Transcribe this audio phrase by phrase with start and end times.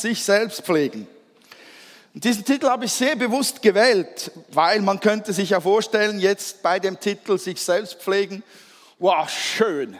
[0.00, 1.06] sich selbst pflegen.
[2.12, 6.62] Und diesen Titel habe ich sehr bewusst gewählt, weil man könnte sich ja vorstellen, jetzt
[6.62, 8.42] bei dem Titel sich selbst pflegen,
[8.98, 9.96] wow, schön,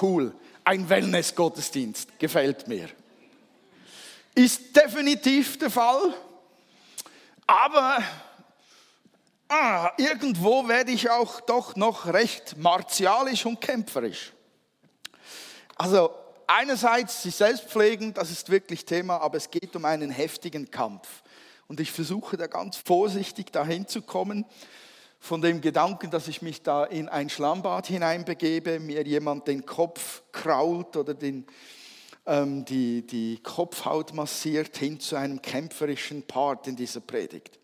[0.00, 0.32] cool,
[0.64, 2.88] ein Wellness-Gottesdienst, gefällt mir.
[4.34, 6.14] Ist definitiv der Fall,
[7.46, 8.02] aber
[9.48, 14.32] ah, irgendwo werde ich auch doch noch recht martialisch und kämpferisch.
[15.76, 16.10] Also
[16.50, 21.22] einerseits sich selbst pflegen, das ist wirklich Thema, aber es geht um einen heftigen Kampf.
[21.68, 24.44] Und ich versuche da ganz vorsichtig dahin zu kommen,
[25.20, 30.22] von dem Gedanken, dass ich mich da in ein Schlammbad hineinbegebe, mir jemand den Kopf
[30.32, 31.46] krault oder den,
[32.26, 37.58] ähm, die, die Kopfhaut massiert, hin zu einem kämpferischen Part in dieser Predigt.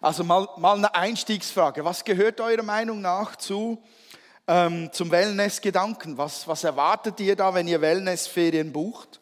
[0.00, 1.84] Also mal, mal eine Einstiegsfrage.
[1.84, 3.80] Was gehört eurer Meinung nach zu,
[4.48, 6.18] ähm, zum Wellness-Gedanken?
[6.18, 9.20] Was, was erwartet ihr da, wenn ihr Wellness-Ferien bucht?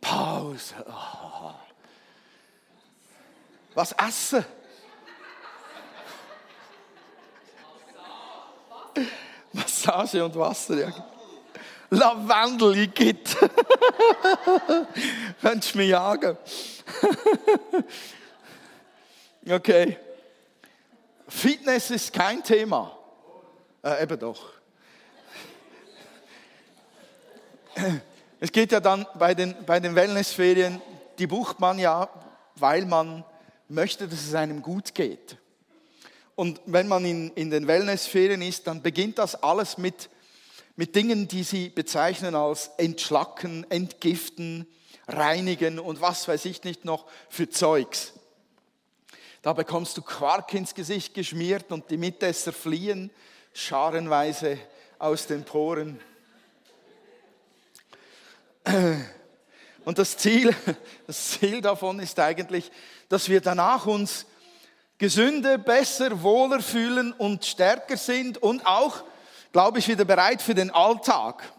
[0.00, 0.74] Pause.
[0.88, 1.52] Oh.
[3.74, 4.44] Was essen?
[9.52, 10.78] Massage und Wasser.
[10.78, 10.92] Ja.
[11.90, 13.36] Lavendel, Igitt.
[15.40, 16.36] Könntest du mich jagen?
[19.48, 19.96] okay.
[21.30, 22.96] Fitness ist kein Thema.
[23.82, 24.50] Äh, eben doch.
[28.40, 30.82] Es geht ja dann bei den, bei den Wellnessferien,
[31.18, 32.08] die bucht man ja,
[32.56, 33.24] weil man
[33.68, 35.36] möchte, dass es einem gut geht.
[36.34, 40.10] Und wenn man in, in den Wellnessferien ist, dann beginnt das alles mit,
[40.74, 44.66] mit Dingen, die sie bezeichnen als entschlacken, entgiften,
[45.06, 48.14] reinigen und was weiß ich nicht noch für Zeugs.
[49.42, 53.10] Da bekommst du Quark ins Gesicht geschmiert und die Mitesser fliehen
[53.54, 54.58] scharenweise
[54.98, 55.98] aus den Poren.
[59.84, 60.54] Und das Ziel,
[61.06, 62.70] das Ziel davon ist eigentlich,
[63.08, 64.26] dass wir danach uns
[64.98, 69.02] gesünder, besser, wohler fühlen und stärker sind und auch,
[69.52, 71.50] glaube ich, wieder bereit für den Alltag.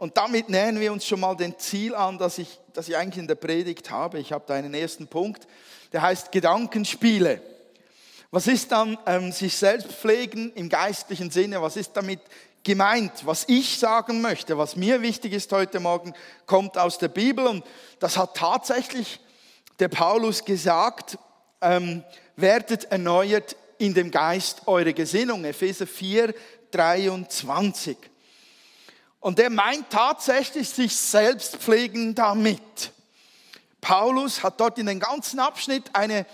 [0.00, 3.18] Und damit nähern wir uns schon mal den Ziel an, das ich, das ich eigentlich
[3.18, 4.18] in der Predigt habe.
[4.18, 5.46] Ich habe da einen ersten Punkt,
[5.92, 7.42] der heißt Gedankenspiele.
[8.30, 11.60] Was ist dann ähm, sich selbst pflegen im geistlichen Sinne?
[11.60, 12.20] Was ist damit
[12.62, 16.14] gemeint, was ich sagen möchte, was mir wichtig ist heute Morgen,
[16.46, 17.62] kommt aus der Bibel und
[17.98, 19.20] das hat tatsächlich
[19.80, 21.18] der Paulus gesagt,
[21.60, 22.04] ähm,
[22.36, 26.32] werdet erneuert in dem Geist eure Gesinnung, Epheser 4,
[26.70, 28.09] 23.
[29.20, 32.92] Und er meint tatsächlich sich selbst pflegen damit.
[33.80, 36.26] Paulus hat dort in den ganzen Abschnitt eine,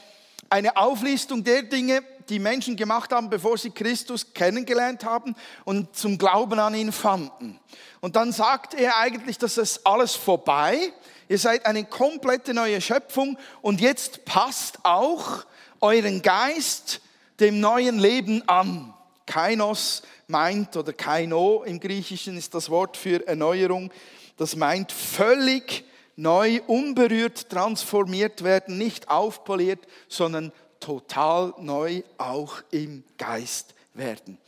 [0.49, 6.19] eine Auflistung der Dinge die Menschen gemacht haben, bevor sie Christus kennengelernt haben und zum
[6.19, 7.59] Glauben an ihn fanden.
[8.01, 10.93] Und dann sagt er eigentlich, dass es alles vorbei.
[11.29, 15.45] Ihr seid eine komplette neue Schöpfung und jetzt passt auch
[15.81, 17.01] euren Geist
[17.41, 18.95] dem neuen Leben an.
[19.27, 23.91] Kainos meint, oder Kaino im Griechischen ist das Wort für Erneuerung,
[24.37, 25.85] das meint völlig
[26.17, 34.39] neu, unberührt transformiert werden, nicht aufpoliert, sondern total neu auch im Geist werden.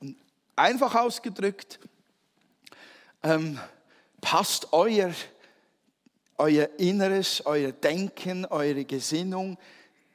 [0.00, 0.16] Und
[0.56, 1.80] einfach ausgedrückt,
[3.22, 3.58] ähm,
[4.20, 5.12] passt euer,
[6.36, 9.58] euer Inneres, euer Denken, eure Gesinnung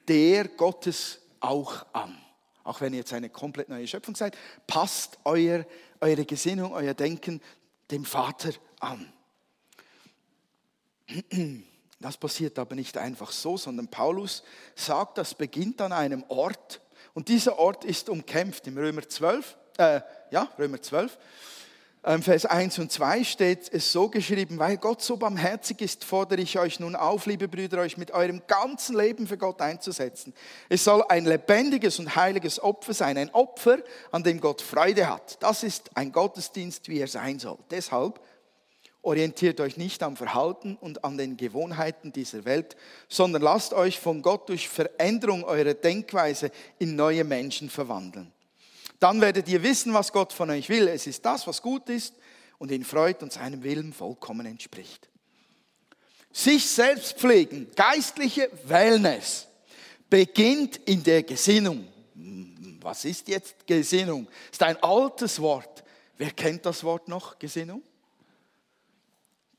[0.07, 2.22] der Gottes auch an.
[2.63, 4.38] Auch wenn ihr jetzt eine komplett neue Schöpfung seid,
[4.68, 5.66] passt euer,
[6.00, 7.41] eure Gesinnung, euer Denken
[7.91, 9.12] dem Vater an.
[12.00, 14.44] Das passiert aber nicht einfach so, sondern Paulus
[14.75, 16.81] sagt, das beginnt an einem Ort
[17.13, 18.68] und dieser Ort ist umkämpft.
[18.68, 21.19] Im Römer 12, äh, ja, Römer 12, ähm,
[22.03, 26.59] Vers 1 und 2 steht es so geschrieben, weil Gott so barmherzig ist, fordere ich
[26.59, 30.34] euch nun auf, liebe Brüder, euch mit eurem ganzen Leben für Gott einzusetzen.
[30.68, 33.78] Es soll ein lebendiges und heiliges Opfer sein, ein Opfer,
[34.12, 35.41] an dem Gott Freude hat.
[35.41, 37.58] Das ist ein Gottesdienst, wie er sein soll.
[37.72, 38.20] Deshalb
[39.06, 42.78] Orientiert euch nicht am Verhalten und an den Gewohnheiten dieser Welt,
[43.09, 48.32] sondern lasst euch von Gott durch Veränderung eurer Denkweise in neue Menschen verwandeln.
[49.03, 50.88] Dann werdet ihr wissen, was Gott von euch will.
[50.88, 52.14] Es ist das, was gut ist
[52.58, 55.09] und ihn freut und seinem Willen vollkommen entspricht.
[56.32, 59.50] Sich selbst pflegen, geistliche Wellness,
[60.09, 61.85] beginnt in der Gesinnung.
[62.79, 64.26] Was ist jetzt Gesinnung?
[64.50, 65.84] Ist ein altes Wort.
[66.17, 67.84] Wer kennt das Wort noch, Gesinnung?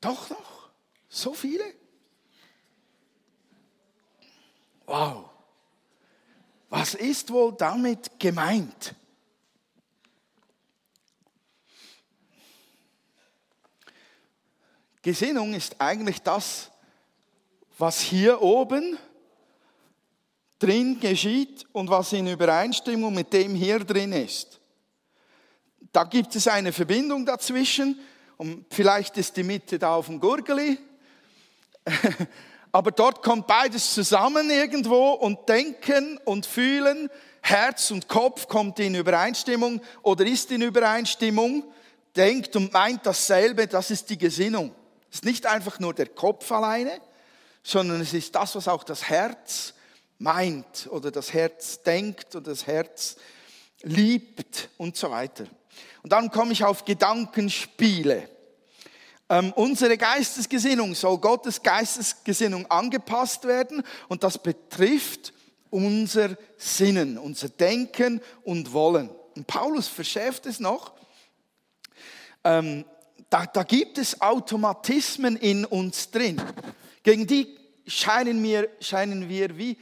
[0.01, 0.71] Doch, doch.
[1.11, 1.65] So viele.
[4.87, 5.29] Wow.
[6.71, 8.95] Was ist wohl damit gemeint?
[15.05, 16.71] Gesinnung ist eigentlich das,
[17.77, 18.97] was hier oben
[20.59, 24.59] drin geschieht und was in Übereinstimmung mit dem hier drin ist.
[25.93, 28.01] Da gibt es eine Verbindung dazwischen
[28.39, 30.79] und vielleicht ist die Mitte da auf dem Gurgeli,
[32.73, 37.11] aber dort kommt beides zusammen irgendwo und Denken und Fühlen,
[37.43, 41.63] Herz und Kopf kommt in Übereinstimmung oder ist in Übereinstimmung,
[42.17, 44.75] denkt und meint dasselbe, das ist die Gesinnung.
[45.15, 47.01] Es ist nicht einfach nur der Kopf alleine,
[47.63, 49.73] sondern es ist das, was auch das Herz
[50.19, 53.15] meint oder das Herz denkt oder das Herz
[53.83, 55.45] liebt und so weiter.
[56.03, 58.29] Und dann komme ich auf Gedankenspiele.
[59.29, 65.33] Ähm, unsere Geistesgesinnung soll Gottes Geistesgesinnung angepasst werden und das betrifft
[65.71, 69.11] unser Sinnen, unser Denken und Wollen.
[69.37, 70.93] Und Paulus verschärft es noch.
[72.43, 72.85] Ähm,
[73.35, 76.41] da, da gibt es Automatismen in uns drin.
[77.03, 79.77] Gegen die scheinen wir, scheinen wir wie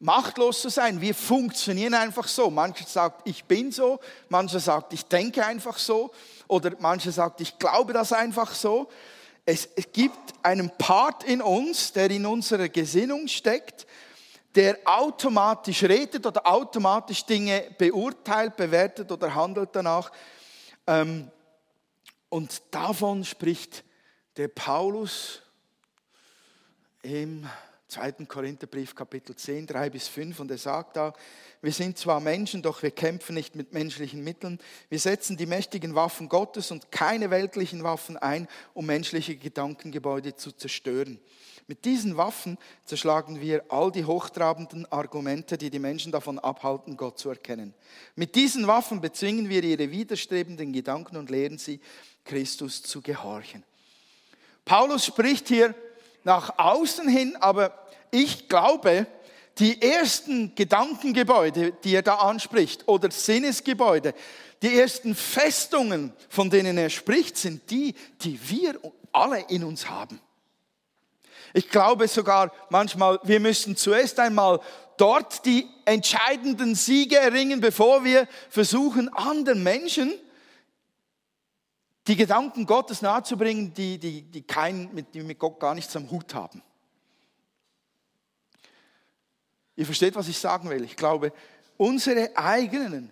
[0.00, 1.00] machtlos zu sein.
[1.00, 2.50] Wir funktionieren einfach so.
[2.50, 6.10] Manche sagt, ich bin so, manche sagt, ich denke einfach so
[6.46, 8.90] oder manche sagt, ich glaube das einfach so.
[9.46, 13.86] Es, es gibt einen Part in uns, der in unserer Gesinnung steckt,
[14.54, 20.12] der automatisch redet oder automatisch Dinge beurteilt, bewertet oder handelt danach.
[20.86, 21.30] Ähm,
[22.30, 23.84] und davon spricht
[24.36, 25.42] der Paulus
[27.02, 27.46] im
[27.88, 28.12] 2.
[28.26, 31.12] Korintherbrief Kapitel 10, 3 bis 5 und er sagt da,
[31.60, 34.58] wir sind zwar Menschen, doch wir kämpfen nicht mit menschlichen Mitteln.
[34.88, 40.52] Wir setzen die mächtigen Waffen Gottes und keine weltlichen Waffen ein, um menschliche Gedankengebäude zu
[40.52, 41.18] zerstören.
[41.66, 47.18] Mit diesen Waffen zerschlagen wir all die hochtrabenden Argumente, die die Menschen davon abhalten, Gott
[47.18, 47.74] zu erkennen.
[48.16, 51.80] Mit diesen Waffen bezwingen wir ihre widerstrebenden Gedanken und lehren sie,
[52.30, 53.64] Christus zu gehorchen.
[54.64, 55.74] Paulus spricht hier
[56.22, 57.76] nach außen hin, aber
[58.12, 59.08] ich glaube,
[59.58, 64.14] die ersten Gedankengebäude, die er da anspricht, oder Sinnesgebäude,
[64.62, 68.78] die ersten Festungen, von denen er spricht, sind die, die wir
[69.10, 70.20] alle in uns haben.
[71.52, 74.60] Ich glaube sogar manchmal, wir müssen zuerst einmal
[74.96, 80.14] dort die entscheidenden Siege erringen, bevor wir versuchen, anderen Menschen
[82.06, 86.10] die Gedanken Gottes nahezubringen, die, die, die, kein, mit, die mit Gott gar nichts am
[86.10, 86.62] Hut haben.
[89.76, 90.84] Ihr versteht, was ich sagen will.
[90.84, 91.32] Ich glaube,
[91.76, 93.10] unsere eigenen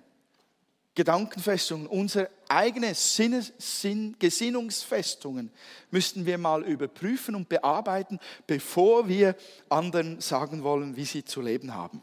[0.94, 5.52] Gedankenfestungen, unsere eigenen Sinnes, Sinn, Gesinnungsfestungen
[5.93, 8.19] müssten wir mal überprüfen und bearbeiten,
[8.49, 9.37] bevor wir
[9.69, 12.02] anderen sagen wollen, wie sie zu leben haben.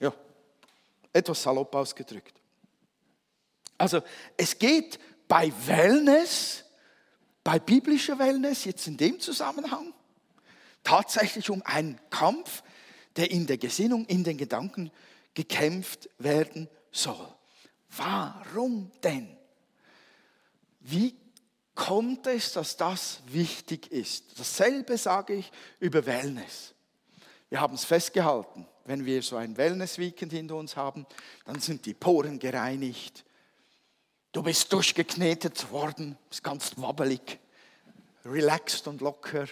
[0.00, 0.12] Ja,
[1.14, 2.34] etwas salopp ausgedrückt.
[3.78, 4.02] Also
[4.36, 4.98] es geht
[5.34, 6.62] bei Wellness,
[7.42, 9.92] bei biblischer Wellness, jetzt in dem Zusammenhang,
[10.84, 12.62] tatsächlich um einen Kampf,
[13.16, 14.92] der in der Gesinnung, in den Gedanken
[15.34, 17.34] gekämpft werden soll.
[17.96, 19.36] Warum denn?
[20.78, 21.16] Wie
[21.74, 24.38] kommt es, dass das wichtig ist?
[24.38, 25.50] Dasselbe sage ich
[25.80, 26.74] über Wellness.
[27.50, 31.04] Wir haben es festgehalten, wenn wir so ein Wellness-Weekend hinter uns haben,
[31.44, 33.24] dann sind die Poren gereinigt,
[34.34, 37.38] Du bist durchgeknetet worden, bist ganz wabbelig,
[38.24, 39.46] relaxed und locker.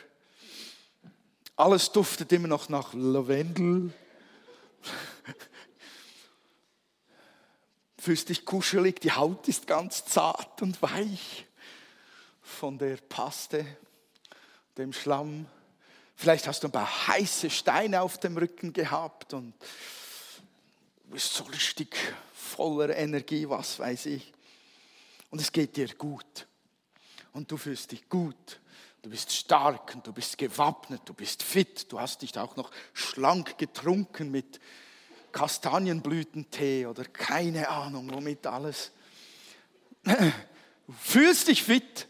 [1.55, 3.93] Alles duftet immer noch nach Lavendel.
[7.96, 11.46] Fühlst dich kuschelig, die Haut ist ganz zart und weich
[12.43, 13.65] von der Paste,
[14.77, 15.46] dem Schlamm.
[16.17, 19.55] Vielleicht hast du ein paar heiße Steine auf dem Rücken gehabt und
[21.05, 21.96] bist so richtig
[22.34, 24.32] voller Energie, was weiß ich
[25.32, 26.46] und es geht dir gut.
[27.32, 28.60] Und du fühlst dich gut.
[29.01, 31.91] Du bist stark und du bist gewappnet, du bist fit.
[31.91, 34.60] Du hast dich auch noch schlank getrunken mit
[35.32, 38.93] Kastanienblütentee oder keine Ahnung, womit alles.
[40.05, 40.12] Du
[41.01, 42.06] fühlst dich fit.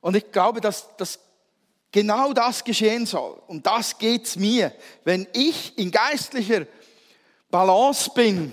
[0.00, 1.20] Und ich glaube, dass, dass
[1.92, 3.38] genau das geschehen soll.
[3.48, 4.74] Und das geht's mir.
[5.04, 6.66] Wenn ich in geistlicher
[7.50, 8.52] Balance bin,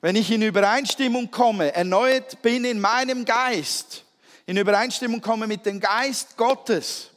[0.00, 4.04] wenn ich in Übereinstimmung komme, erneut bin in meinem Geist,
[4.46, 7.10] in Übereinstimmung komme mit dem Geist Gottes,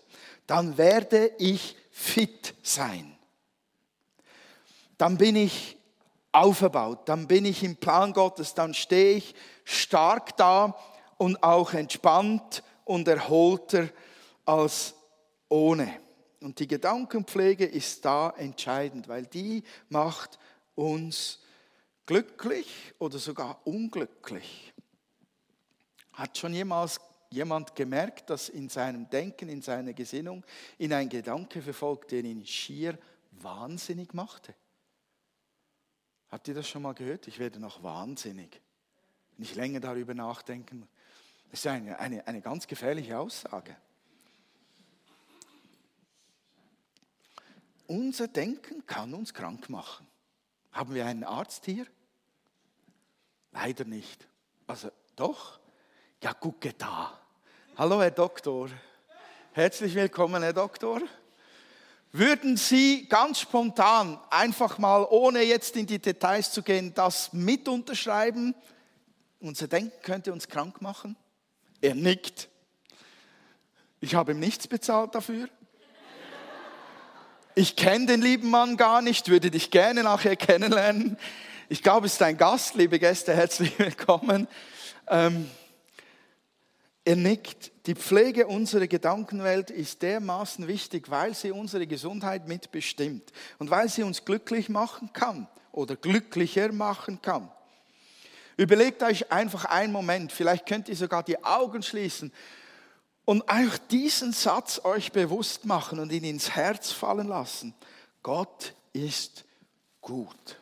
[0.48, 3.16] dann werde ich fit sein.
[4.98, 5.78] Dann bin ich
[6.32, 10.76] aufgebaut, dann bin ich im Plan Gottes, dann stehe ich stark da
[11.18, 13.90] und auch entspannt und erholter
[14.46, 14.96] als
[15.50, 15.94] ohne.
[16.42, 20.40] Und die Gedankenpflege ist da entscheidend, weil die macht
[20.76, 21.40] uns
[22.10, 24.74] glücklich oder sogar unglücklich?
[26.14, 27.00] Hat schon jemals
[27.30, 30.44] jemand gemerkt, dass in seinem Denken, in seiner Gesinnung,
[30.80, 32.98] in ein Gedanke verfolgt, der ihn schier
[33.30, 34.56] wahnsinnig machte?
[36.32, 37.28] Habt ihr das schon mal gehört?
[37.28, 38.60] Ich werde noch wahnsinnig,
[39.38, 40.88] ich länger darüber nachdenken.
[41.52, 43.76] Das ist eine, eine, eine ganz gefährliche Aussage.
[47.86, 50.08] Unser Denken kann uns krank machen.
[50.72, 51.86] Haben wir einen Arzt hier?
[53.52, 54.28] Leider nicht.
[54.68, 55.60] Also doch?
[56.24, 57.20] Ja, gucke da.
[57.78, 58.70] Hallo, Herr Doktor.
[59.54, 61.02] Herzlich willkommen, Herr Doktor.
[62.12, 67.68] Würden Sie ganz spontan, einfach mal, ohne jetzt in die Details zu gehen, das mit
[67.68, 68.56] unterschreiben?
[69.40, 71.16] Unser Denken könnte uns krank machen?
[71.82, 72.50] Er nickt.
[74.02, 75.50] Ich habe ihm nichts bezahlt dafür.
[77.56, 81.18] Ich kenne den lieben Mann gar nicht, würde dich gerne nachher kennenlernen.
[81.72, 84.48] Ich glaube, es ist ein Gast, liebe Gäste, herzlich willkommen.
[85.08, 85.48] Ähm,
[87.06, 87.72] er nickt.
[87.86, 94.02] Die Pflege unserer Gedankenwelt ist dermaßen wichtig, weil sie unsere Gesundheit mitbestimmt und weil sie
[94.02, 97.52] uns glücklich machen kann oder glücklicher machen kann.
[98.58, 102.34] Überlegt euch einfach einen Moment, vielleicht könnt ihr sogar die Augen schließen
[103.26, 107.76] und einfach diesen Satz euch bewusst machen und ihn ins Herz fallen lassen.
[108.24, 109.46] Gott ist
[110.02, 110.59] gut.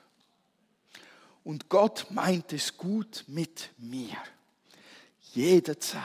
[1.47, 4.21] Und Gott meint es gut mit mir.
[5.31, 6.03] Jederzeit.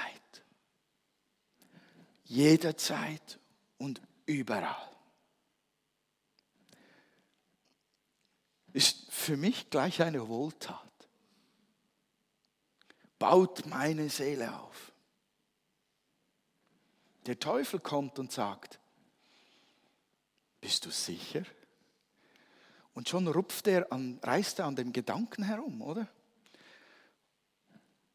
[2.22, 3.40] Jederzeit
[3.76, 4.88] und überall.
[8.72, 10.92] Ist für mich gleich eine Wohltat
[13.18, 14.92] baut meine Seele auf.
[17.26, 18.78] Der Teufel kommt und sagt,
[20.61, 21.42] bist du sicher?
[22.94, 26.06] Und schon rupft er an, reißt er an dem Gedanken herum, oder?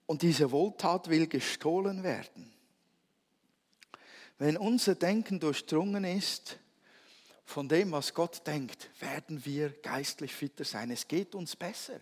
[0.05, 2.53] Und diese Wohltat will gestohlen werden.
[4.37, 6.59] Wenn unser Denken durchdrungen ist
[7.43, 10.91] von dem, was Gott denkt, werden wir geistlich fitter sein.
[10.91, 11.99] Es geht uns besser.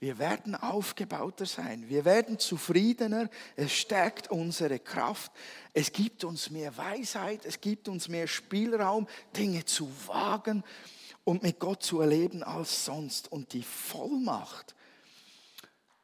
[0.00, 1.88] Wir werden aufgebauter sein.
[1.88, 3.28] Wir werden zufriedener.
[3.54, 5.30] Es stärkt unsere Kraft.
[5.74, 7.44] Es gibt uns mehr Weisheit.
[7.44, 10.64] Es gibt uns mehr Spielraum, Dinge zu wagen
[11.24, 13.32] und mit Gott zu erleben als sonst.
[13.32, 14.74] Und die Vollmacht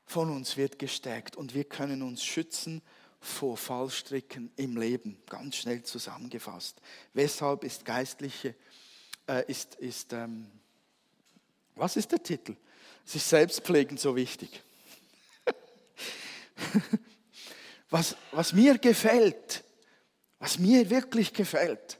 [0.06, 2.82] von uns wird gestärkt und wir können uns schützen
[3.20, 5.22] vor Fallstricken im Leben.
[5.28, 6.80] Ganz schnell zusammengefasst.
[7.12, 8.54] Weshalb ist geistliche
[9.28, 10.50] äh, ist, ist ähm,
[11.76, 12.56] was ist der Titel?
[13.04, 14.62] Sich selbst pflegen so wichtig.
[17.90, 19.64] was, was mir gefällt,
[20.38, 21.99] was mir wirklich gefällt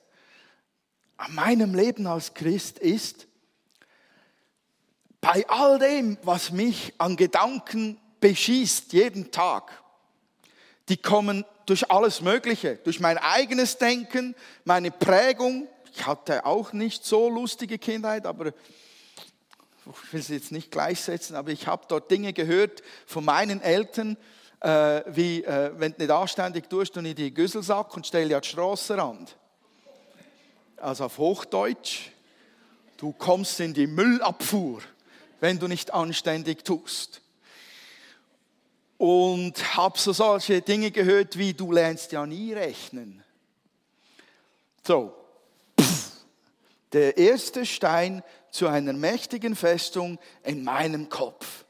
[1.21, 3.27] an meinem Leben als Christ ist,
[5.21, 9.71] bei all dem, was mich an Gedanken beschießt jeden Tag,
[10.89, 14.35] die kommen durch alles Mögliche, durch mein eigenes Denken,
[14.65, 20.71] meine Prägung, ich hatte auch nicht so lustige Kindheit, aber ich will sie jetzt nicht
[20.71, 24.17] gleichsetzen, aber ich habe dort Dinge gehört von meinen Eltern,
[24.61, 28.41] äh, wie äh, wenn du nicht anständig tust, dann in die Güsselsack und stell ja
[28.41, 29.37] die Strassenrand.
[30.81, 32.11] Also auf Hochdeutsch,
[32.97, 34.81] du kommst in die Müllabfuhr,
[35.39, 37.21] wenn du nicht anständig tust.
[38.97, 43.23] Und habe so solche Dinge gehört wie, du lernst ja nie rechnen.
[44.87, 45.15] So,
[46.93, 51.65] der erste Stein zu einer mächtigen Festung in meinem Kopf.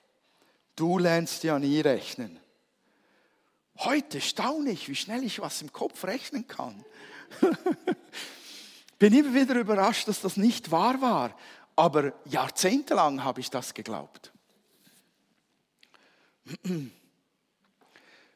[0.76, 2.38] Du lernst ja nie rechnen.
[3.78, 6.84] Heute staune ich, wie schnell ich was im Kopf rechnen kann.
[9.00, 11.34] Bin immer wieder überrascht, dass das nicht wahr war.
[11.74, 14.30] Aber jahrzehntelang habe ich das geglaubt.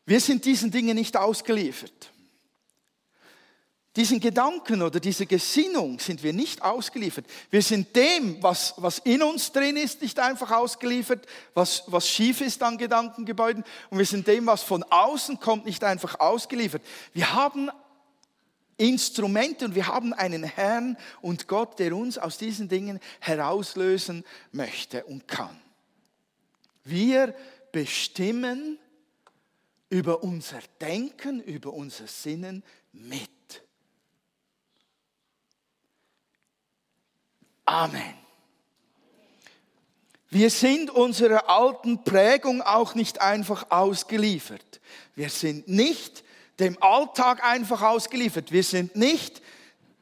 [0.06, 2.10] Wir sind diesen Dingen nicht ausgeliefert.
[3.94, 7.26] Diesen Gedanken oder diese Gesinnung sind wir nicht ausgeliefert.
[7.50, 12.40] Wir sind dem, was, was in uns drin ist, nicht einfach ausgeliefert, was, was schief
[12.40, 13.64] ist an Gedankengebäuden.
[13.90, 16.82] Und wir sind dem, was von außen kommt, nicht einfach ausgeliefert.
[17.12, 17.70] Wir haben
[18.76, 25.04] Instrumente und wir haben einen Herrn und Gott, der uns aus diesen Dingen herauslösen möchte
[25.04, 25.60] und kann.
[26.82, 27.34] Wir
[27.72, 28.78] bestimmen
[29.88, 32.62] über unser Denken, über unser Sinnen
[32.92, 33.30] mit.
[37.64, 38.14] Amen.
[40.28, 44.80] Wir sind unserer alten Prägung auch nicht einfach ausgeliefert.
[45.14, 46.24] Wir sind nicht
[46.58, 48.52] dem Alltag einfach ausgeliefert.
[48.52, 49.42] Wir sind nicht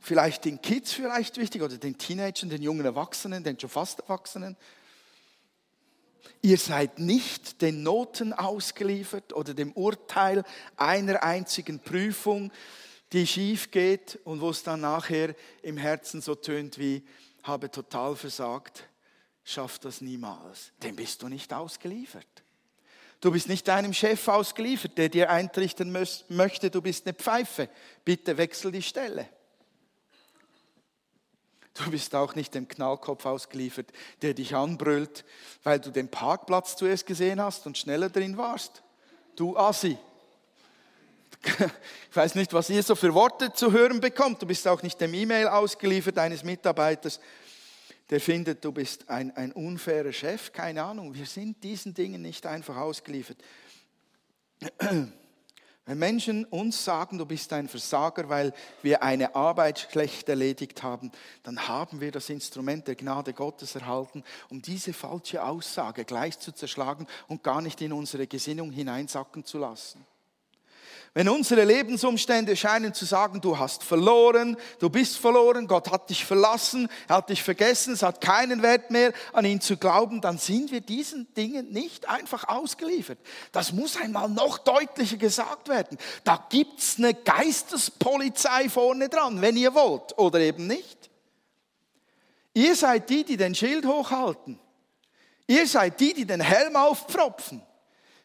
[0.00, 4.56] vielleicht den Kids vielleicht wichtig oder den Teenagern, den jungen Erwachsenen, den schon fast Erwachsenen.
[6.42, 10.44] Ihr seid nicht den Noten ausgeliefert oder dem Urteil
[10.76, 12.50] einer einzigen Prüfung,
[13.12, 17.04] die schief geht und wo es dann nachher im Herzen so tönt wie,
[17.44, 18.88] habe total versagt,
[19.44, 20.72] schafft das niemals.
[20.82, 22.41] Dem bist du nicht ausgeliefert.
[23.22, 25.92] Du bist nicht deinem Chef ausgeliefert, der dir eintrichten
[26.28, 27.68] möchte, du bist eine Pfeife.
[28.04, 29.28] Bitte wechsel die Stelle.
[31.74, 35.24] Du bist auch nicht dem Knallkopf ausgeliefert, der dich anbrüllt,
[35.62, 38.82] weil du den Parkplatz zuerst gesehen hast und schneller drin warst.
[39.36, 39.96] Du Assi.
[42.10, 44.42] Ich weiß nicht, was ihr so für Worte zu hören bekommt.
[44.42, 47.20] Du bist auch nicht dem E-Mail ausgeliefert eines Mitarbeiters,
[48.12, 50.52] der findet, du bist ein, ein unfairer Chef.
[50.52, 51.14] Keine Ahnung.
[51.14, 53.38] Wir sind diesen Dingen nicht einfach ausgeliefert.
[55.86, 58.52] Wenn Menschen uns sagen, du bist ein Versager, weil
[58.82, 61.10] wir eine Arbeit schlecht erledigt haben,
[61.42, 66.52] dann haben wir das Instrument der Gnade Gottes erhalten, um diese falsche Aussage gleich zu
[66.52, 70.06] zerschlagen und gar nicht in unsere Gesinnung hineinsacken zu lassen.
[71.14, 76.24] Wenn unsere Lebensumstände scheinen zu sagen, du hast verloren, du bist verloren, Gott hat dich
[76.24, 80.38] verlassen, er hat dich vergessen, es hat keinen Wert mehr, an ihn zu glauben, dann
[80.38, 83.18] sind wir diesen Dingen nicht einfach ausgeliefert.
[83.52, 85.98] Das muss einmal noch deutlicher gesagt werden.
[86.24, 91.10] Da gibt's eine Geistespolizei vorne dran, wenn ihr wollt, oder eben nicht.
[92.54, 94.58] Ihr seid die, die den Schild hochhalten.
[95.46, 97.60] Ihr seid die, die den Helm aufpfropfen.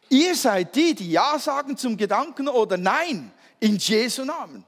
[0.09, 4.63] Ihr seid die, die Ja sagen zum Gedanken oder Nein in Jesu Namen.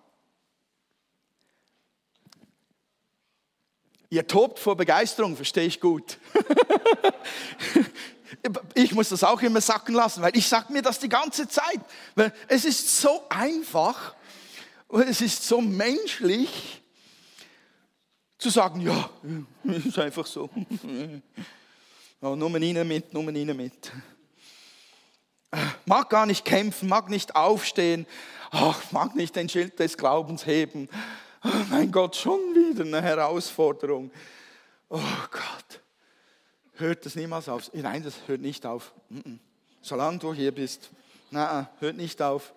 [4.10, 6.18] Ihr tobt vor Begeisterung, verstehe ich gut.
[8.74, 11.80] ich muss das auch immer sacken lassen, weil ich sage mir das die ganze Zeit.
[12.48, 14.16] Es ist so einfach
[14.88, 16.82] und es ist so menschlich
[18.40, 19.10] zu sagen, ja,
[19.64, 20.50] ist einfach so.
[22.22, 23.94] Ja, nur rein mit, nur rein mit
[25.86, 28.06] mag gar nicht kämpfen, mag nicht aufstehen,
[28.52, 30.90] ach, mag nicht den Schild des Glaubens heben.
[31.44, 34.12] Oh mein Gott, schon wieder eine Herausforderung.
[34.90, 35.00] Oh
[35.32, 35.82] Gott,
[36.74, 37.72] hört das niemals auf?
[37.74, 38.94] Nein, das hört nicht auf.
[39.82, 40.90] Solange du hier bist,
[41.32, 42.54] nein, hört nicht auf.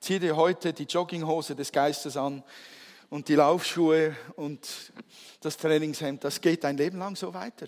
[0.00, 2.42] Zieh dir heute die Jogginghose des Geistes an
[3.08, 4.92] und die Laufschuhe und
[5.40, 6.24] das Trainingshemd.
[6.24, 7.66] Das geht dein Leben lang so weiter.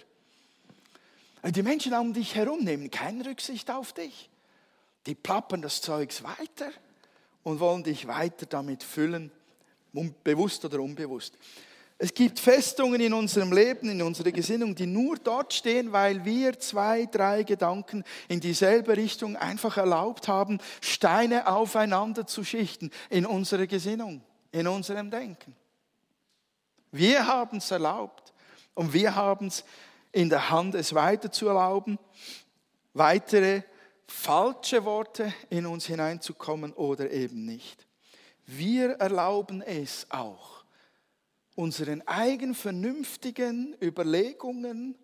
[1.44, 4.28] Die Menschen um dich herum nehmen keine Rücksicht auf dich.
[5.06, 6.70] Die plappern das Zeugs weiter
[7.42, 9.30] und wollen dich weiter damit füllen,
[10.24, 11.34] bewusst oder unbewusst.
[12.00, 16.58] Es gibt Festungen in unserem Leben, in unserer Gesinnung, die nur dort stehen, weil wir
[16.60, 23.66] zwei, drei Gedanken in dieselbe Richtung einfach erlaubt haben, Steine aufeinander zu schichten in unserer
[23.66, 24.22] Gesinnung,
[24.52, 25.56] in unserem Denken.
[26.92, 28.32] Wir haben es erlaubt
[28.74, 29.64] und wir haben es
[30.12, 31.98] in der Hand, es weiter zu erlauben,
[32.94, 33.62] weitere
[34.06, 37.86] falsche Worte in uns hineinzukommen oder eben nicht.
[38.46, 40.64] Wir erlauben es auch,
[41.54, 44.96] unseren eigen vernünftigen Überlegungen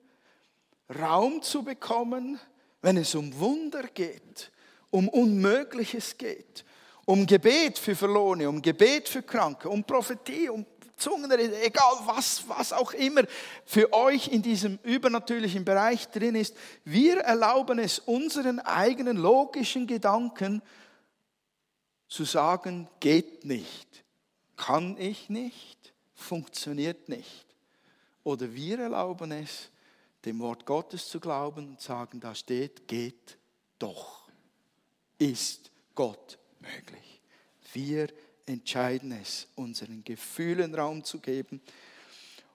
[0.99, 2.39] Raum zu bekommen,
[2.83, 4.51] wenn es um Wunder geht,
[4.91, 6.65] um Unmögliches geht,
[7.07, 10.65] um Gebet für Verlorene, um Gebet für Kranke, um Prophetie, um
[10.97, 13.23] Zungenrede, egal was, was auch immer
[13.65, 16.57] für euch in diesem übernatürlichen Bereich drin ist.
[16.85, 20.63] Wir erlauben es unseren eigenen logischen Gedanken
[22.09, 24.05] zu sagen, geht nicht,
[24.57, 27.45] kann ich nicht, funktioniert nicht.
[28.23, 29.71] Oder wir erlauben es,
[30.25, 33.37] dem Wort Gottes zu glauben und sagen, da steht, geht
[33.79, 34.29] doch,
[35.19, 37.21] ist Gott möglich.
[37.73, 38.09] Wir
[38.47, 41.61] entscheiden es, unseren Gefühlen Raum zu geben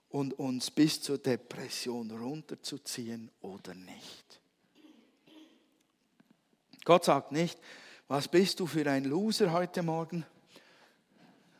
[0.09, 4.39] und uns bis zur Depression runterzuziehen oder nicht.
[6.83, 7.59] Gott sagt nicht,
[8.07, 10.25] was bist du für ein Loser heute Morgen,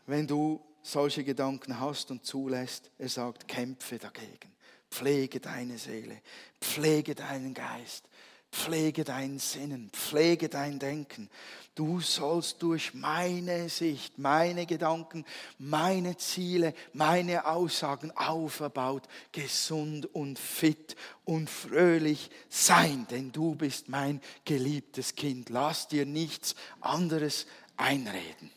[0.08, 2.90] wenn du solche Gedanken hast und zulässt.
[2.98, 4.52] Er sagt, kämpfe dagegen,
[4.90, 6.22] pflege deine Seele,
[6.60, 8.10] pflege deinen Geist,
[8.52, 11.30] Pflege dein Sinnen, pflege dein Denken.
[11.76, 15.24] Du sollst durch meine Sicht, meine Gedanken,
[15.60, 24.20] meine Ziele, meine Aussagen auferbaut, gesund und fit und fröhlich sein, denn du bist mein
[24.46, 25.50] geliebtes Kind.
[25.50, 27.46] Lass dir nichts anderes
[27.78, 28.52] einreden.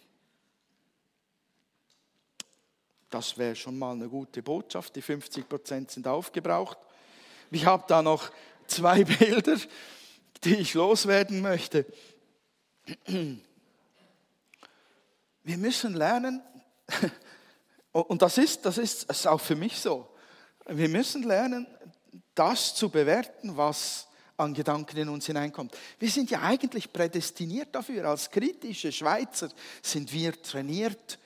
[3.12, 4.96] Das wäre schon mal eine gute Botschaft.
[4.96, 6.78] Die 50 Prozent sind aufgebraucht.
[7.50, 8.30] Ich habe da noch
[8.74, 9.56] zwei Bilder,
[10.44, 11.86] die ich loswerden möchte.
[15.44, 16.42] Wir müssen lernen,
[17.92, 20.08] und das ist, das ist, das auch für mich so,
[20.66, 21.66] wir müssen lernen,
[22.34, 25.76] das zu bewerten, was an Gedanken in uns hineinkommt.
[25.98, 28.08] Wir sind ja eigentlich prädestiniert dafür.
[28.08, 29.50] Als kritische Schweizer
[29.82, 31.18] sind wir trainiert,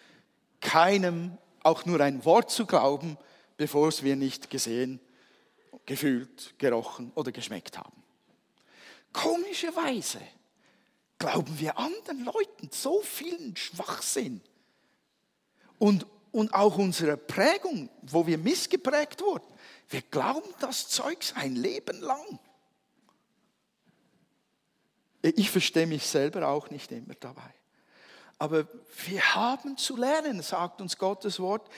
[0.61, 3.17] keinem auch nur ein Wort zu glauben,
[3.57, 5.01] bevor es wir nicht gesehen,
[5.85, 8.03] gefühlt, gerochen oder geschmeckt haben.
[9.13, 10.21] Komischerweise
[11.19, 14.41] glauben wir anderen Leuten so vielen Schwachsinn
[15.79, 19.47] und, und auch unsere Prägung, wo wir missgeprägt wurden.
[19.89, 22.39] Wir glauben das Zeugs ein Leben lang.
[25.23, 27.55] Ich verstehe mich selber auch nicht immer dabei.
[28.39, 28.69] Aber
[29.07, 31.69] wir haben zu lernen, sagt uns Gottes Wort,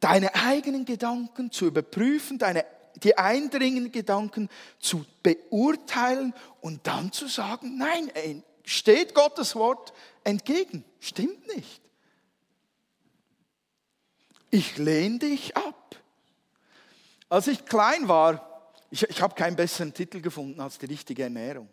[0.00, 2.64] deine eigenen Gedanken zu überprüfen, deine,
[2.96, 4.48] die eindringenden Gedanken
[4.78, 9.92] zu beurteilen und dann zu sagen, nein, steht Gottes Wort
[10.24, 10.84] entgegen.
[11.00, 11.80] Stimmt nicht.
[14.50, 15.96] Ich lehne dich ab.
[17.28, 21.68] Als ich klein war, ich, ich habe keinen besseren Titel gefunden als die richtige Ernährung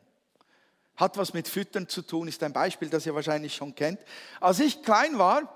[0.95, 3.99] hat was mit Füttern zu tun, ist ein Beispiel, das ihr wahrscheinlich schon kennt.
[4.39, 5.53] Als ich klein war,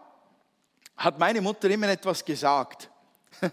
[0.97, 2.89] hat meine Mutter immer etwas gesagt.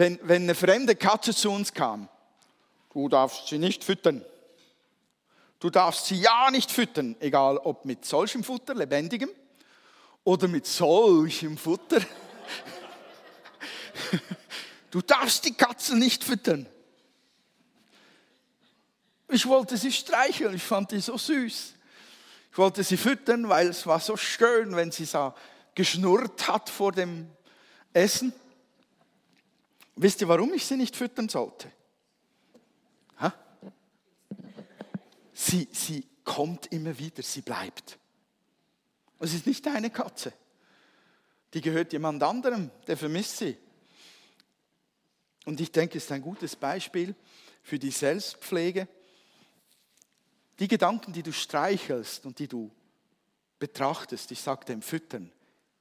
[0.00, 2.08] wenn, wenn eine fremde Katze zu uns kam,
[2.94, 4.24] du darfst sie nicht füttern.
[5.58, 9.28] Du darfst sie ja nicht füttern, egal ob mit solchem Futter, lebendigem,
[10.24, 12.00] oder mit solchem Futter.
[14.90, 16.66] Du darfst die Katzen nicht füttern.
[19.28, 21.74] Ich wollte sie streicheln, ich fand die so süß.
[22.50, 25.32] Ich wollte sie füttern, weil es war so schön, wenn sie so
[25.76, 27.30] geschnurrt hat vor dem
[27.92, 28.32] Essen.
[30.02, 31.70] Wisst ihr, warum ich sie nicht füttern sollte?
[33.18, 33.34] Ha?
[35.34, 37.98] Sie, sie kommt immer wieder, sie bleibt.
[39.18, 40.32] Es ist nicht deine Katze.
[41.52, 43.58] Die gehört jemand anderem, der vermisst sie.
[45.44, 47.14] Und ich denke, es ist ein gutes Beispiel
[47.62, 48.88] für die Selbstpflege.
[50.60, 52.70] Die Gedanken, die du streichelst und die du
[53.58, 55.30] betrachtest, ich sage dem Füttern,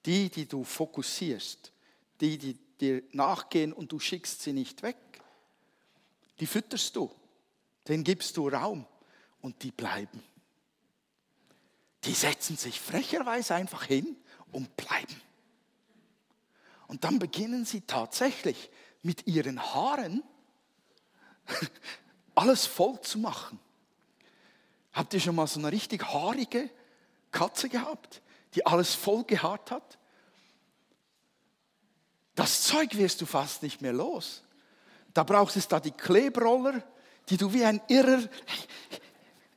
[0.05, 1.71] die, die du fokussierst,
[2.19, 4.97] die, die dir nachgehen und du schickst sie nicht weg,
[6.39, 7.13] die fütterst du,
[7.87, 8.85] denen gibst du Raum
[9.41, 10.23] und die bleiben.
[12.05, 14.15] Die setzen sich frecherweise einfach hin
[14.51, 15.21] und bleiben.
[16.87, 18.71] Und dann beginnen sie tatsächlich
[19.03, 20.23] mit ihren Haaren
[22.35, 23.59] alles voll zu machen.
[24.93, 26.69] Habt ihr schon mal so eine richtig haarige
[27.31, 28.21] Katze gehabt,
[28.55, 29.98] die alles voll gehaart hat?
[32.39, 34.43] Das Zeug wirst du fast nicht mehr los.
[35.13, 36.81] Da brauchst es da die Klebroller,
[37.27, 38.21] die du wie ein Irrer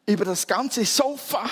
[0.04, 1.48] über das ganze Sofa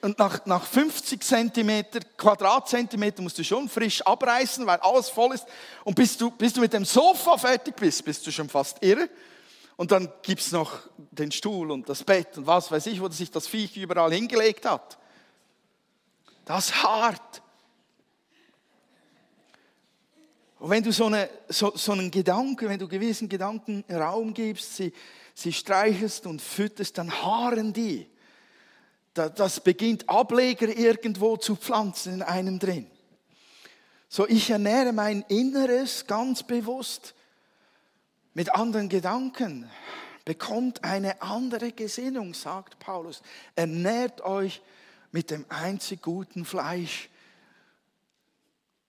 [0.00, 5.46] und nach, nach 50 Zentimeter, Quadratzentimeter musst du schon frisch abreißen, weil alles voll ist.
[5.84, 9.08] Und bis du, bis du mit dem Sofa fertig bist, bist du schon fast irre.
[9.76, 10.80] Und dann gibt es noch
[11.12, 14.66] den Stuhl und das Bett und was weiß ich, wo sich das Viech überall hingelegt
[14.66, 14.98] hat.
[16.44, 17.43] Das hart.
[20.58, 24.76] Und wenn du so, eine, so, so einen Gedanken, wenn du gewissen Gedanken Raum gibst,
[24.76, 24.92] sie,
[25.34, 28.06] sie streichelst und fütterst, dann haaren die.
[29.12, 32.90] Das beginnt Ableger irgendwo zu pflanzen in einem drin.
[34.08, 37.14] So, ich ernähre mein Inneres ganz bewusst
[38.32, 39.70] mit anderen Gedanken,
[40.24, 43.22] bekommt eine andere Gesinnung, sagt Paulus.
[43.54, 44.62] Ernährt euch
[45.12, 47.08] mit dem einzig guten Fleisch,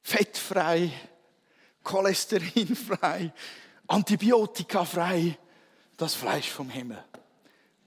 [0.02, 0.92] fettfrei,
[1.86, 3.32] cholesterinfrei,
[3.88, 5.38] antibiotikafrei,
[5.96, 7.02] das Fleisch vom Himmel,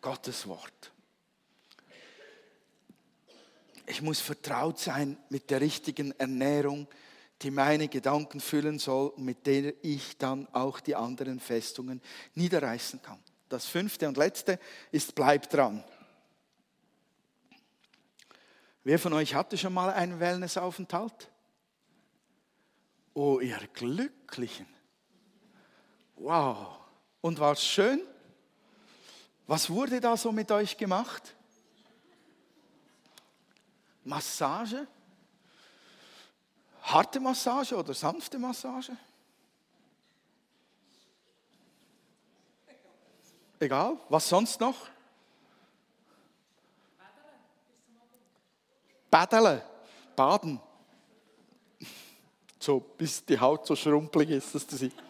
[0.01, 0.93] Gottes Wort.
[3.85, 6.87] Ich muss vertraut sein mit der richtigen Ernährung,
[7.43, 12.01] die meine Gedanken füllen soll und mit der ich dann auch die anderen Festungen
[12.35, 13.19] niederreißen kann.
[13.49, 14.59] Das fünfte und letzte
[14.91, 15.85] ist, bleib dran.
[18.85, 21.31] Wer von euch hatte schon mal einen Wellnessaufenthalt?
[23.21, 24.69] Oh, ihr Glücklichen.
[26.15, 26.79] Wow.
[27.21, 28.01] Und war es schön?
[29.49, 31.35] Was wurde da so mit euch gemacht?
[34.05, 34.87] Massage?
[36.81, 38.93] Harte Massage oder sanfte Massage?
[43.59, 44.87] Egal, was sonst noch?
[49.11, 49.61] Badeln,
[50.15, 50.61] baden.
[52.59, 54.91] So, bis die Haut so schrumpelig ist, dass du sie.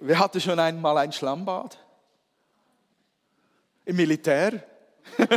[0.00, 1.78] Wer hatte schon einmal ein Schlammbad?
[3.84, 4.64] Im Militär?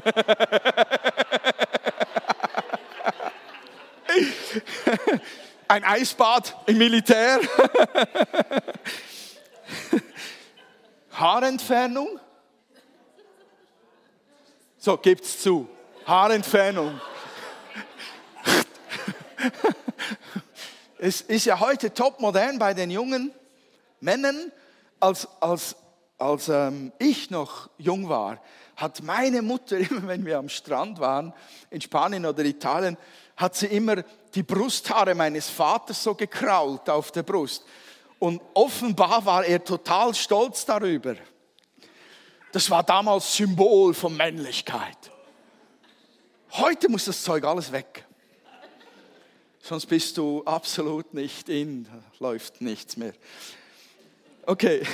[5.67, 7.41] ein Eisbad im Militär.
[11.11, 12.19] Haarentfernung?
[14.77, 15.67] So, gibt's zu.
[16.05, 17.01] Haarentfernung.
[20.99, 23.31] es ist ja heute top modern bei den jungen
[23.99, 24.51] Männern.
[24.99, 25.75] Als, als,
[26.17, 28.41] als ähm, ich noch jung war,
[28.75, 31.33] hat meine Mutter, immer wenn wir am Strand waren,
[31.69, 32.97] in Spanien oder Italien,
[33.37, 34.03] hat sie immer
[34.33, 37.65] die Brusthaare meines Vaters so gekrault auf der Brust.
[38.19, 41.15] Und offenbar war er total stolz darüber.
[42.51, 45.11] Das war damals Symbol von Männlichkeit.
[46.51, 48.04] Heute muss das Zeug alles weg.
[49.67, 51.87] Sonst bist du absolut nicht in,
[52.19, 53.13] läuft nichts mehr.
[54.45, 54.85] Okay.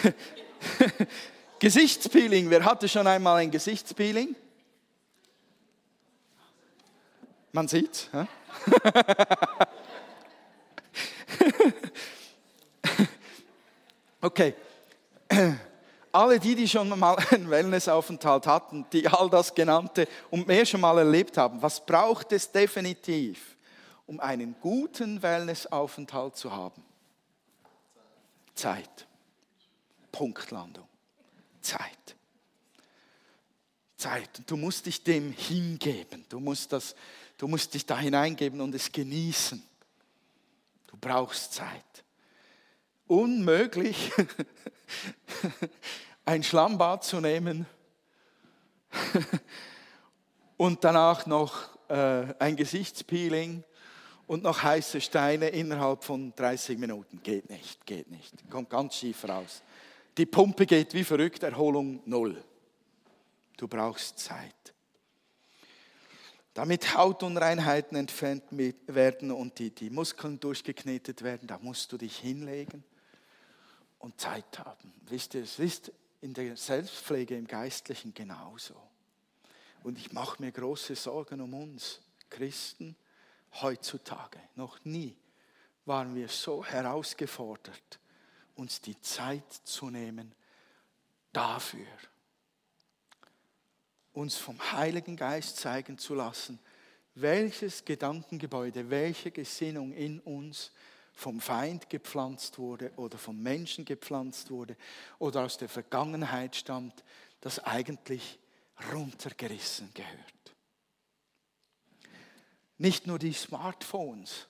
[1.60, 2.50] Gesichtspeeling.
[2.50, 4.34] Wer hatte schon einmal ein Gesichtspeeling?
[7.52, 8.10] Man sieht.
[14.22, 14.54] okay.
[16.14, 20.80] Alle die, die schon mal einen Wellnessaufenthalt hatten, die all das genannte und mehr schon
[20.80, 23.58] mal erlebt haben, was braucht es definitiv,
[24.12, 26.84] um einen guten Wellnessaufenthalt zu haben?
[28.56, 29.08] Zeit.
[30.12, 30.86] Punktlandung.
[31.62, 32.18] Zeit.
[33.96, 34.40] Zeit.
[34.40, 36.26] Und du musst dich dem hingeben.
[36.28, 36.94] Du musst, das,
[37.38, 39.64] du musst dich da hineingeben und es genießen.
[40.88, 42.04] Du brauchst Zeit.
[43.08, 44.12] Unmöglich,
[46.26, 47.66] ein Schlammbad zu nehmen
[50.58, 53.64] und danach noch äh, ein Gesichtspeeling
[54.32, 57.22] und noch heiße Steine innerhalb von 30 Minuten.
[57.22, 58.34] Geht nicht, geht nicht.
[58.50, 59.62] Kommt ganz schief raus.
[60.16, 62.42] Die Pumpe geht wie verrückt, Erholung null.
[63.58, 64.74] Du brauchst Zeit.
[66.54, 68.44] Damit Hautunreinheiten entfernt
[68.88, 72.86] werden und die, die Muskeln durchgeknetet werden, da musst du dich hinlegen
[74.00, 74.94] und Zeit haben.
[75.10, 75.92] Wisst ihr, es ist
[76.22, 78.76] in der Selbstpflege im Geistlichen genauso.
[79.84, 82.96] Und ich mache mir große Sorgen um uns Christen
[83.62, 84.40] heutzutage.
[84.56, 85.16] Noch nie
[85.86, 88.00] waren wir so herausgefordert,
[88.56, 90.34] uns die Zeit zu nehmen
[91.34, 91.88] dafür,
[94.14, 96.60] uns vom Heiligen Geist zeigen zu lassen,
[97.16, 100.72] welches Gedankengebäude, welche Gesinnung in uns
[101.14, 104.78] vom Feind gepflanzt wurde oder vom Menschen gepflanzt wurde
[105.20, 107.04] oder aus der Vergangenheit stammt,
[107.42, 108.40] das eigentlich
[108.94, 110.41] runtergerissen gehört.
[112.82, 114.48] Nicht nur die Smartphones,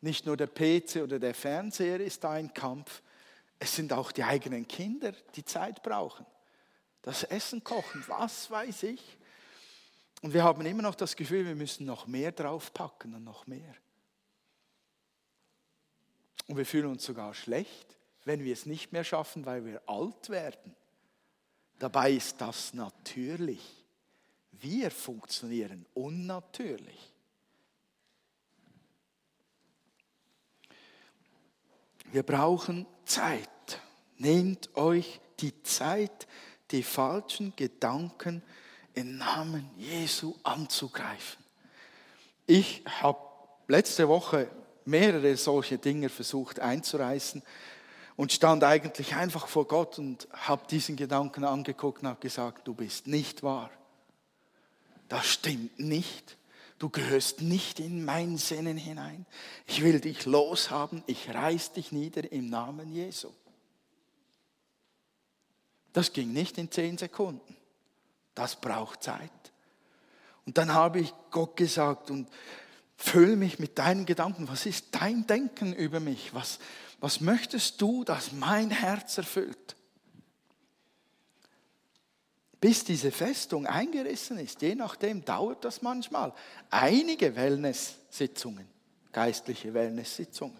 [0.00, 3.02] nicht nur der PC oder der Fernseher ist da ein Kampf,
[3.58, 6.24] es sind auch die eigenen Kinder, die Zeit brauchen.
[7.02, 9.18] Das Essen kochen, was weiß ich.
[10.22, 13.74] Und wir haben immer noch das Gefühl, wir müssen noch mehr draufpacken und noch mehr.
[16.46, 20.28] Und wir fühlen uns sogar schlecht, wenn wir es nicht mehr schaffen, weil wir alt
[20.28, 20.76] werden.
[21.80, 23.84] Dabei ist das natürlich.
[24.52, 27.13] Wir funktionieren unnatürlich.
[32.12, 33.48] Wir brauchen Zeit.
[34.18, 36.26] Nehmt euch die Zeit,
[36.70, 38.42] die falschen Gedanken
[38.94, 41.44] im Namen Jesu anzugreifen.
[42.46, 43.18] Ich habe
[43.68, 44.48] letzte Woche
[44.84, 47.42] mehrere solche Dinge versucht einzureißen
[48.16, 52.74] und stand eigentlich einfach vor Gott und habe diesen Gedanken angeguckt und habe gesagt, du
[52.74, 53.70] bist nicht wahr.
[55.08, 56.36] Das stimmt nicht.
[56.78, 59.26] Du gehörst nicht in mein Sinnen hinein.
[59.66, 61.02] Ich will dich loshaben.
[61.06, 63.30] Ich reiß dich nieder im Namen Jesu.
[65.92, 67.56] Das ging nicht in zehn Sekunden.
[68.34, 69.30] Das braucht Zeit.
[70.44, 72.28] Und dann habe ich Gott gesagt und
[72.96, 74.48] fülle mich mit deinen Gedanken.
[74.48, 76.34] Was ist dein Denken über mich?
[76.34, 76.58] Was,
[77.00, 79.76] was möchtest du, dass mein Herz erfüllt?
[82.64, 84.62] Bis diese Festung eingerissen ist.
[84.62, 86.32] Je nachdem dauert das manchmal.
[86.70, 88.66] Einige Wellness-Sitzungen,
[89.12, 90.56] geistliche Wellness-Sitzungen.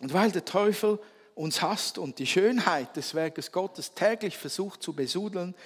[0.00, 1.00] Und weil der Teufel
[1.34, 5.56] uns hasst und die Schönheit des Werkes Gottes täglich versucht zu besudeln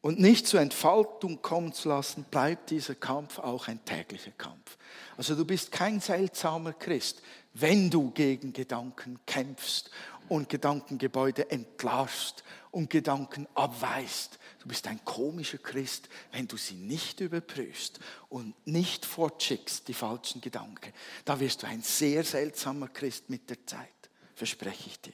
[0.00, 4.78] und nicht zur Entfaltung kommen zu lassen, bleibt dieser Kampf auch ein täglicher Kampf.
[5.18, 7.20] Also du bist kein seltsamer Christ,
[7.52, 9.90] wenn du gegen Gedanken kämpfst
[10.32, 14.38] und Gedankengebäude entlarvst und Gedanken abweist.
[14.60, 20.40] Du bist ein komischer Christ, wenn du sie nicht überprüfst und nicht fortschickst, die falschen
[20.40, 20.94] Gedanken.
[21.26, 23.88] Da wirst du ein sehr seltsamer Christ mit der Zeit,
[24.34, 25.12] verspreche ich dir.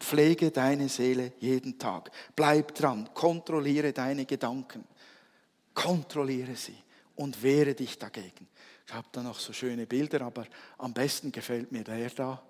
[0.00, 2.10] Pflege deine Seele jeden Tag.
[2.34, 4.84] Bleib dran, kontrolliere deine Gedanken.
[5.72, 6.76] Kontrolliere sie
[7.14, 8.48] und wehre dich dagegen.
[8.88, 12.42] Ich habe da noch so schöne Bilder, aber am besten gefällt mir der da.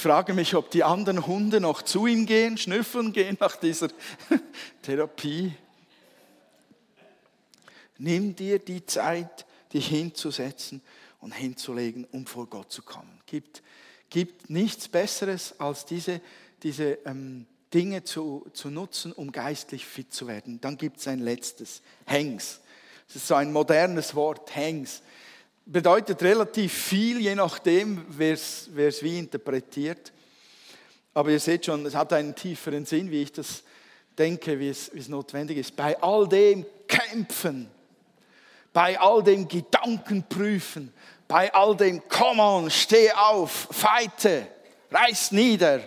[0.00, 3.88] Frage mich, ob die anderen Hunde noch zu ihm gehen, schnüffeln gehen nach dieser
[4.82, 5.52] Therapie.
[7.98, 10.82] Nimm dir die Zeit, dich hinzusetzen
[11.20, 13.20] und hinzulegen, um vor Gott zu kommen.
[13.26, 13.62] Gibt,
[14.08, 16.20] gibt nichts Besseres, als diese,
[16.62, 20.60] diese ähm, Dinge zu, zu nutzen, um geistlich fit zu werden.
[20.60, 22.60] Dann gibt es ein letztes, Hangs.
[23.06, 25.02] Das ist so ein modernes Wort, Hangs.
[25.64, 30.12] Bedeutet relativ viel, je nachdem, wer es wie interpretiert.
[31.14, 33.62] Aber ihr seht schon, es hat einen tieferen Sinn, wie ich das
[34.18, 35.76] denke, wie es, wie es notwendig ist.
[35.76, 37.70] Bei all dem Kämpfen,
[38.72, 40.92] bei all dem Gedankenprüfen,
[41.26, 44.46] bei all dem Come on, steh auf, feite,
[44.90, 45.80] reiß nieder,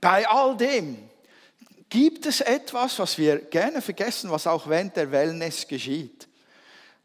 [0.00, 1.08] bei all dem
[1.88, 6.27] gibt es etwas, was wir gerne vergessen, was auch während der Wellness geschieht,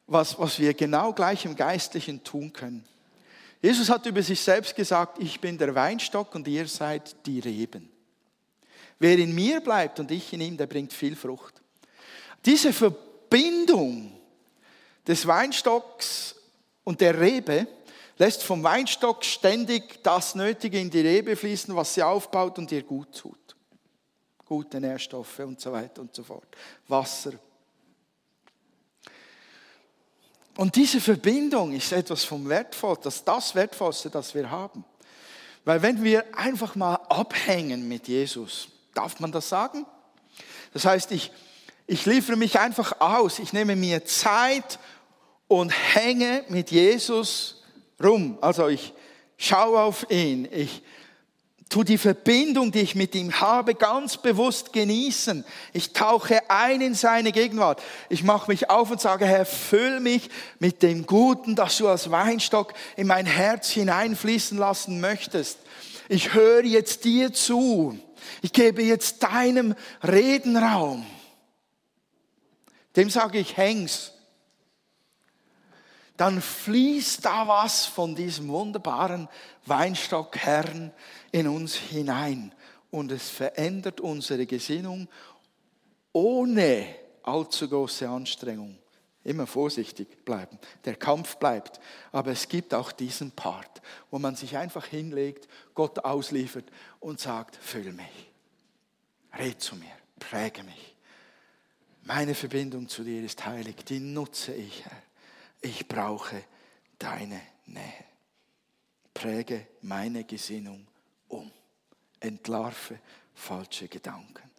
[0.07, 2.85] was, was wir genau gleich im Geistlichen tun können.
[3.61, 7.89] Jesus hat über sich selbst gesagt, ich bin der Weinstock und ihr seid die Reben.
[8.99, 11.61] Wer in mir bleibt und ich in ihm, der bringt viel Frucht.
[12.45, 14.11] Diese Verbindung
[15.07, 16.35] des Weinstocks
[16.83, 17.67] und der Rebe
[18.17, 22.83] lässt vom Weinstock ständig das Nötige in die Rebe fließen, was sie aufbaut und ihr
[22.83, 23.55] gut tut.
[24.45, 26.47] Gute Nährstoffe und so weiter und so fort.
[26.87, 27.33] Wasser.
[30.55, 34.85] Und diese Verbindung ist etwas vom Wertvollsten, das das Wertvollste, das wir haben.
[35.65, 39.85] Weil wenn wir einfach mal abhängen mit Jesus, darf man das sagen?
[40.73, 41.31] Das heißt, ich,
[41.87, 44.79] ich liefere mich einfach aus, ich nehme mir Zeit
[45.47, 47.63] und hänge mit Jesus
[48.03, 48.37] rum.
[48.41, 48.93] Also ich
[49.37, 50.83] schaue auf ihn, ich
[51.73, 55.43] tu die Verbindung, die ich mit ihm habe, ganz bewusst genießen.
[55.73, 57.81] Ich tauche ein in seine Gegenwart.
[58.09, 62.11] Ich mache mich auf und sage, Herr, füll mich mit dem Guten, das du als
[62.11, 65.57] Weinstock in mein Herz hineinfließen lassen möchtest.
[66.09, 67.97] Ich höre jetzt dir zu.
[68.43, 71.03] Ich gebe jetzt deinem Redenraum.
[72.95, 74.12] Dem sage ich, häng's
[76.17, 79.27] dann fließt da was von diesem wunderbaren
[79.65, 80.91] Weinstockherrn
[81.31, 82.53] in uns hinein
[82.91, 85.07] und es verändert unsere Gesinnung
[86.11, 86.85] ohne
[87.23, 88.77] allzu große Anstrengung.
[89.23, 90.59] Immer vorsichtig bleiben.
[90.83, 91.79] Der Kampf bleibt.
[92.11, 96.65] Aber es gibt auch diesen Part, wo man sich einfach hinlegt, Gott ausliefert
[96.99, 98.31] und sagt, füll mich.
[99.39, 100.95] Red zu mir, präge mich.
[102.03, 105.01] Meine Verbindung zu dir ist heilig, die nutze ich, Herr
[105.63, 106.43] ich brauche
[106.99, 108.05] deine Nähe.
[109.13, 110.85] Präge meine Gesinnung
[111.29, 111.51] um.
[112.19, 112.99] Entlarve
[113.33, 114.51] falsche Gedanken.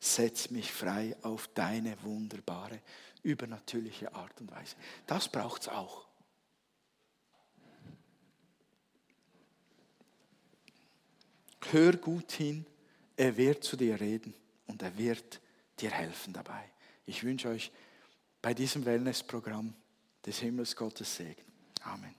[0.00, 2.80] Setz mich frei auf deine wunderbare,
[3.22, 4.76] übernatürliche Art und Weise.
[5.06, 6.06] Das braucht es auch.
[11.70, 12.64] Hör gut hin,
[13.16, 14.34] er wird zu dir reden
[14.66, 15.40] und er wird
[15.80, 16.64] dir helfen dabei.
[17.04, 17.70] Ich wünsche euch
[18.40, 19.74] bei diesem Wellnessprogramm
[20.26, 21.44] des Himmels Gottes Segen.
[21.82, 22.14] Amen.